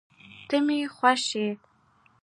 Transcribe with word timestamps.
ته 0.47 0.57
مي 0.65 0.79
خوښ 0.95 1.23
یې 1.39 1.47